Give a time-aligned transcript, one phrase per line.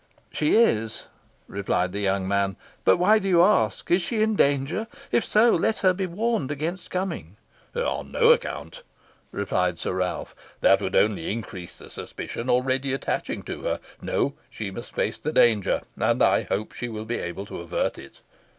[0.31, 1.05] "She is,"
[1.47, 3.91] replied the young man; "but why do you ask?
[3.91, 4.87] Is she in danger?
[5.11, 7.37] If so, let her be warned against coming."
[7.75, 8.81] "On no account,"
[9.31, 13.79] replied Sir Ralph; "that would only increase the suspicion already attaching to her.
[14.01, 18.21] No; she must face the danger, and I hope will be able to avert it."